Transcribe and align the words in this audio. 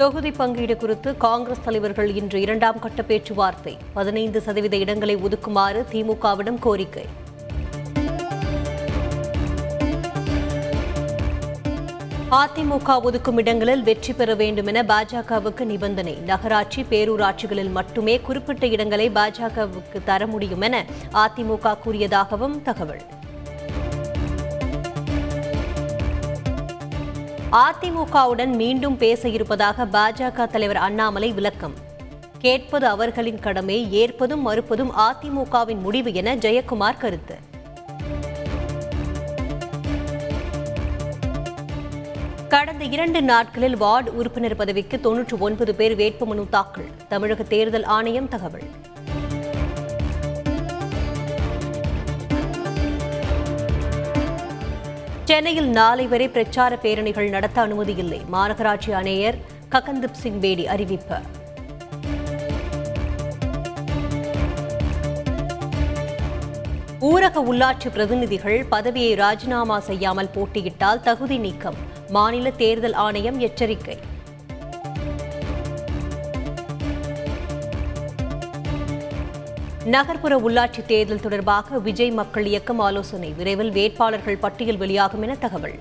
தொகுதி 0.00 0.30
பங்கீடு 0.30 0.76
குறித்து 0.76 1.16
காங்கிரஸ் 1.16 1.62
தலைவர்கள் 1.64 2.14
இன்று 2.14 2.40
இரண்டாம் 2.40 2.78
கட்ட 2.78 3.02
பேச்சுவார்த்தை. 3.02 3.76
பதினைந்து 3.92 4.40
சதவீத 4.40 4.76
இடங்களை 4.76 5.16
ஒதுக்குமாறு 5.16 5.80
திமுகவிடம் 5.92 6.58
கோரிக்கை. 6.58 7.06
அதிமுக 12.30 12.96
ஒதுக்கும் 13.08 13.36
இடங்களில் 13.36 13.82
வெற்றி 13.82 14.12
பெற 14.12 14.34
வேண்டும் 14.34 14.66
என 14.66 14.82
பாஜகவுக்கு 14.82 15.64
நிபந்தனை. 15.64 16.18
நகராட்சி 16.24 16.82
பேரூராட்சிகளில் 16.90 17.70
மட்டுமே 17.70 18.20
குறிப்பிட்ட 18.20 18.66
இடங்களை 18.66 19.10
பாஜகவுக்கு 19.10 20.00
தர 20.04 20.26
முடியும் 20.26 20.60
என 20.60 20.84
அதிமுக 21.12 21.76
கூறியதாகவும் 21.84 22.62
தகவல். 22.62 23.04
அதிமுகவுடன் 27.52 28.54
மீண்டும் 28.54 28.96
பேச 28.96 29.28
இருப்பதாக 29.28 29.84
பாஜக 29.84 30.46
தலைவர் 30.46 30.76
அண்ணாமலை 30.76 31.32
விளக்கம். 31.32 31.74
கேட்பது 32.38 32.86
அவர்களின் 32.86 33.38
கடமை 33.38 33.92
ஏற்பதும் 33.92 34.48
மறுப்பதும் 34.48 34.90
அதிமுகவின் 34.96 35.80
முடிவு 35.80 36.14
என 36.14 36.36
ஜெயக்குமார் 36.36 36.98
கருத்து. 36.98 37.34
கடந்த 42.48 42.84
இரண்டு 42.84 43.22
நாட்களில் 43.22 43.76
வார்டு 43.76 44.16
உறுப்பினர் 44.16 44.56
பதவிக்கு 44.56 45.00
தொன்னூற்று 45.00 45.38
ஒன்பது 45.38 45.74
பேர் 45.74 45.96
வேட்புமனு 45.96 46.48
தாக்கல். 46.48 46.88
தமிழக 47.08 47.42
தேர்தல் 47.42 47.84
ஆணையம் 47.84 48.28
தகவல். 48.28 48.62
சென்னையில் 55.28 55.68
நாளை 55.68 56.06
வரை 56.06 56.28
பிரச்சார 56.28 56.78
பேரணிகள் 56.82 57.28
நடத்த 57.28 57.60
அனுமதி 57.60 57.94
இல்லை 57.94 58.20
மாநகராட்சி 58.32 58.94
ஆணையர் 58.94 59.36
ககன்தீப் 59.70 60.12
சிங் 60.12 60.40
பேடி 60.40 60.66
அறிவிப்பு. 60.66 61.18
ஊரக 67.00 67.42
உள்ளாட்சி 67.50 67.90
பிரதிநிதிகள் 67.92 68.64
பதவியை 68.64 69.14
ராஜினாமா 69.14 69.80
செய்யாமல் 69.80 70.30
போட்டியிட்டால் 70.34 71.00
தகுதி 71.00 71.38
நீக்கம். 71.38 71.76
மாநில 72.08 72.50
தேர்தல் 72.50 72.92
ஆணையம் 72.92 73.38
எச்சரிக்கை. 73.38 73.98
நகர்ப்புற 79.88 80.36
உள்ளாட்சி 80.36 80.86
தேர்தல் 80.86 81.20
தொடர்பாக 81.20 81.78
விஜய் 81.78 82.10
மக்கள் 82.10 82.46
இயக்கம் 82.46 82.78
ஆலோசனை 82.78 83.32
விரைவில் 83.32 83.70
வேட்பாளர்கள் 83.70 84.36
பட்டியல் 84.36 84.76
வெளியாகும் 84.76 85.22
என 85.22 85.34
தகவல். 85.34 85.78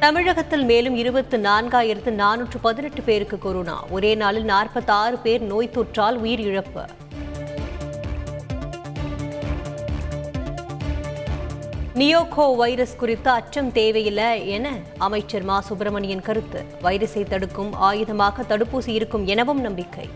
தமிழகத்தில் 0.00 0.64
மேலும் 0.64 0.96
இருபத்து 0.96 1.38
நான்காயிரத்து 1.38 2.10
நானூற்று 2.10 2.58
பதினெட்டு 2.60 3.02
பேருக்கு 3.02 3.38
கொரோனா. 3.38 3.84
ஒரே 3.90 4.14
நாளில் 4.14 4.44
நாற்பத்தி 4.44 4.88
ஆறு 4.88 5.18
பேர் 5.18 5.42
நோய் 5.42 5.70
தொற்றால் 5.74 6.18
உயிரிழப்பு. 6.24 6.84
நியோகோ 11.94 12.56
வைரஸ் 12.56 12.96
குறித்த 12.96 13.32
அச்சம் 13.32 13.72
தேவையில்லை 13.72 14.48
என 14.48 14.70
அமைச்சர் 14.98 15.42
மா. 15.42 15.60
சுப்பிரமணியன் 15.60 16.22
கருத்து. 16.22 16.64
வைரஸை 16.82 17.22
தடுக்கும் 17.22 17.74
ஆயுதமாக 17.82 18.42
தடுப்பூசி 18.48 18.88
இருக்கும் 18.88 19.26
எனவும் 19.26 19.60
நம்பிக்கை. 19.60 20.08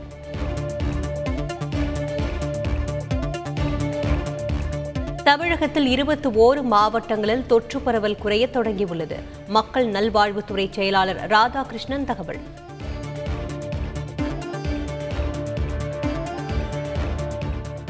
தமிழகத்தில் 5.24 5.86
இருபத்தி 5.86 6.28
ஓரு 6.28 6.62
மாவட்டங்களில் 6.62 7.46
தொற்று 7.46 7.80
பரவல் 7.80 8.16
குறைய 8.16 8.48
தொடங்கியுள்ளது. 8.52 9.16
மக்கள் 9.46 9.86
நல்வாழ்வுத்துறை 9.86 10.66
செயலாளர் 10.70 11.26
ராதாகிருஷ்ணன் 11.26 12.04
தகவல். 12.04 12.40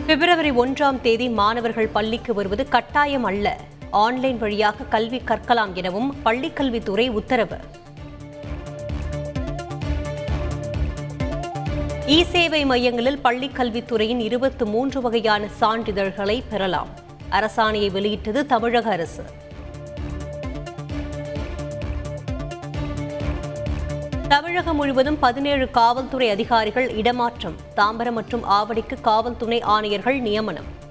பிப்ரவரி 0.06 0.50
ஒன்றாம் 0.50 1.00
தேதி 1.00 1.28
மாணவர்கள் 1.28 1.86
பள்ளிக்கு 1.86 2.34
வருவது 2.34 2.68
கட்டாயம் 2.68 3.24
அல்ல. 3.24 3.58
ஆன்லைன் 4.02 4.38
வழியாக 4.38 4.84
கல்வி 4.84 5.18
கற்கலாம் 5.18 5.72
எனவும் 5.74 6.16
பள்ளிக்கல்வித்துறை 6.24 7.10
உத்தரவு. 7.10 7.58
இ 12.06 12.24
சேவை 12.24 12.64
மையங்களில் 12.64 13.18
பள்ளிக்கல்வித்துறையின் 13.24 14.18
இருபத்தி 14.18 14.64
மூன்று 14.64 15.00
வகையான 15.00 15.48
சான்றிதழ்களை 15.60 16.42
பெறலாம். 16.48 16.88
அரசாணையை 17.30 17.90
வெளியிட்டது 17.90 18.46
தமிழக 18.46 18.90
அரசு. 18.90 19.24
தமிழகம் 24.28 24.76
முழுவதும் 24.76 25.18
பதினேழு 25.18 25.70
காவல்துறை 25.70 26.30
அதிகாரிகள் 26.30 26.94
இடமாற்றம். 26.94 27.58
தாம்பரம் 27.76 28.12
மற்றும் 28.12 28.44
ஆவடிக்கு 28.50 29.00
காவல் 29.00 29.36
துணை 29.36 29.60
ஆணையர்கள் 29.60 30.20
நியமனம். 30.20 30.82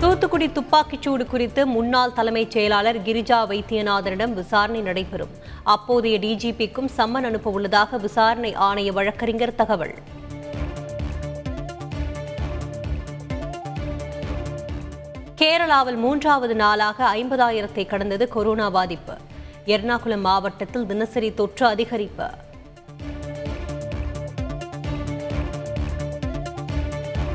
தூத்துக்குடி 0.00 0.46
துப்பாக்கிச்சூடு 0.46 1.24
குறித்து 1.24 1.66
முன்னாள் 1.66 2.12
தலைமைச் 2.12 2.50
செயலாளர் 2.50 3.02
கிரிஜா 3.02 3.38
வைத்தியநாதனிடம் 3.48 4.32
விசாரணை 4.32 4.80
நடைபெறும். 4.80 5.28
அப்போதைய 5.64 6.18
டிஜிபிக்கும் 6.18 6.88
சம்மன் 6.96 7.26
அனுப்ப 7.30 7.50
உள்ளதாக 7.50 7.98
விசாரணை 7.98 8.54
ஆணைய 8.54 8.92
வழக்கறிஞர் 8.92 9.54
தகவல். 9.54 9.94
கேரளாவில் 15.36 15.96
மூன்றாவது 15.96 16.54
நாளாக 16.54 17.16
ஐம்பதாயிரத்தை 17.16 17.86
கடந்தது 17.86 18.28
கொரோனா 18.28 18.70
பாதிப்பு. 18.70 19.16
எர்ணாகுளம் 19.66 20.20
மாவட்டத்தில் 20.20 20.86
தினசரி 20.86 21.34
தொற்று 21.34 21.66
அதிகரிப்பு. 21.66 22.30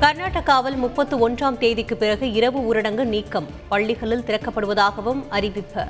கர்நாடகாவில் 0.03 0.75
முப்பத்து 0.75 1.29
ஒன்றாம் 1.29 1.57
தேதிக்கு 1.57 1.97
பிறகு 1.97 2.31
இரவு 2.31 2.73
ஊரடங்கு 2.73 3.03
நீக்கம். 3.03 3.47
பள்ளிகளில் 3.69 4.23
திறக்கப்படுவதாகவும் 4.27 5.27
அறிவிப்பு. 5.29 5.83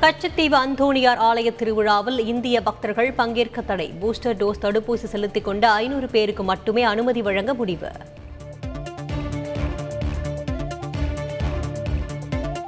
கச்சத்தீவு 0.00 0.56
அந்தோணியார் 0.66 1.18
ஆலய 1.18 1.54
திருவிழாவில் 1.54 2.26
இந்திய 2.26 2.62
பக்தர்கள் 2.62 3.12
பங்கேற்க 3.12 3.60
தடை. 3.60 3.92
பூஸ்டர் 4.02 4.40
டோஸ் 4.40 4.62
தடுப்பூசி 4.62 5.04
செலுத்திக் 5.04 5.44
கொண்ட 5.44 5.70
ஐநூறு 5.70 6.06
பேருக்கு 6.06 6.42
மட்டுமே 6.42 6.82
அனுமதி 6.82 7.22
வழங்க 7.22 7.54
முடிவு. 7.54 7.90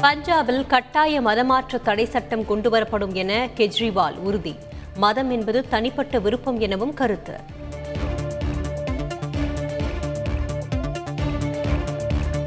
பஞ்சாபில் 0.02 0.66
கட்டாய 0.66 1.20
மதமாற்ற 1.20 1.82
தடை 1.82 2.04
சட்டம் 2.04 2.42
கொண்டுவரப்படும் 2.42 3.12
என 3.12 3.48
கெஜ்ரிவால் 3.56 4.16
உறுதி. 4.16 4.56
மதம் 4.96 5.30
என்பது 5.30 5.68
தனிப்பட்ட 5.68 6.18
விருப்பம் 6.18 6.60
எனவும் 6.60 6.94
கருத்து. 6.94 7.40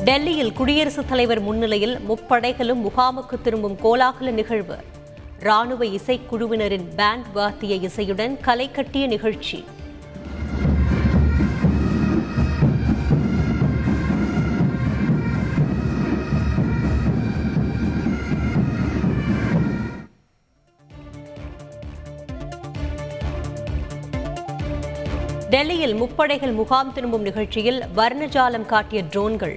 டெல்லியில் 0.04 0.54
குடியரசுத் 0.54 1.10
தலைவர் 1.10 1.40
முன்னிலையில் 1.40 2.00
முப்படைகளும் 2.00 2.86
முகாமுக்கு 2.86 3.42
திரும்பும் 3.42 3.78
கோலாகல 3.84 4.32
நிகழ்வு. 4.32 4.76
ராணுவ 5.40 5.86
இசைக்குழுவினரின் 5.86 6.86
பேண்ட் 6.96 7.32
வாத்திய 7.34 7.76
இசையுடன் 7.76 8.38
கலை 8.42 8.72
கட்டிய 8.72 9.08
நிகழ்ச்சி. 9.08 9.66
டெல்லியில் 25.50 25.94
முப்படைகள் 25.94 26.52
முகாம் 26.52 26.94
திரும்பும் 26.94 27.22
நிகழ்ச்சியில் 27.22 27.84
வர்ணஜாலம் 27.96 28.66
காட்டிய 28.66 29.04
ட்ரோன்கள். 29.04 29.56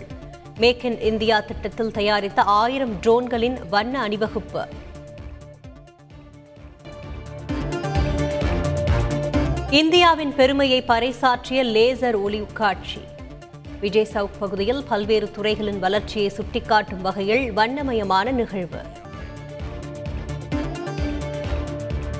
மேக் 0.58 0.84
இன் 0.84 1.00
இந்தியா 1.00 1.40
திட்டத்தில் 1.40 1.90
தயாரித்த 1.90 2.42
ஆயிரம் 2.42 2.94
ட்ரோன்களின் 3.00 3.56
வண்ண 3.70 4.08
அணிவகுப்பு. 4.08 4.62
இந்தியாவின் 9.70 10.34
பெருமையை 10.34 10.82
பறைசாற்றிய 10.88 11.62
லேசர் 11.76 12.22
ஒளி 12.22 12.46
காட்சி 12.52 13.00
விஜய் 13.80 14.08
சவுக் 14.12 14.38
பகுதியில் 14.38 14.84
பல்வேறு 14.88 15.30
துறைகளின் 15.30 15.78
வளர்ச்சியை 15.78 16.32
சுட்டிக்காட்டும் 16.36 17.00
வகையில் 17.00 17.52
வண்ணமயமான 17.52 18.30
நிகழ்வு. 18.30 18.80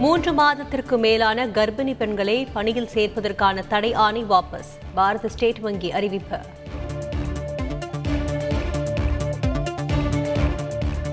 மூன்று 0.02 0.32
மாதத்திற்கு 0.32 0.98
மேலான 0.98 1.46
கர்ப்பிணி 1.46 1.92
பெண்களை 1.96 2.36
பணியில் 2.52 2.88
சேர்ப்பதற்கான 2.94 3.62
தடை 3.68 3.90
ஆணை 4.04 4.24
வாபஸ். 4.24 4.70
பாரத 4.94 5.28
ஸ்டேட் 5.28 5.60
வங்கி 5.60 5.92
அறிவிப்பு. 5.92 6.38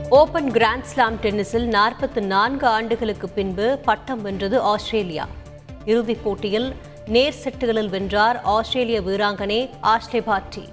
ஓபன் 0.10 0.50
கிராண்ட் 0.52 0.84
ஸ்லாம் 0.84 1.18
டென்னிஸில் 1.22 1.68
நாற்பத்தி 1.78 2.22
நான்கு 2.34 2.68
ஆண்டுகளுக்கு 2.68 3.30
பின்பு 3.30 3.80
பட்டம் 3.86 4.22
வென்றது 4.22 4.60
ஆஸ்திரேலியா. 4.62 5.28
இறுதிப் 5.86 6.24
போட்டியில் 6.24 6.76
நேர் 7.08 7.40
செட்டுகளில் 7.44 7.90
வென்றார் 7.90 8.42
ஆஸ்திரேலிய 8.56 9.02
வீராங்கனை 9.02 9.62
ஆஷ்லே 9.94 10.24
பார்ட்டி 10.24 10.66